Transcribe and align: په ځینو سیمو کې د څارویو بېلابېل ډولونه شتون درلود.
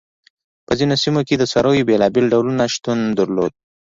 په 0.65 0.73
ځینو 0.79 0.95
سیمو 1.03 1.21
کې 1.27 1.35
د 1.37 1.43
څارویو 1.51 1.87
بېلابېل 1.89 2.25
ډولونه 2.33 2.63
شتون 2.73 2.99
درلود. 3.19 3.51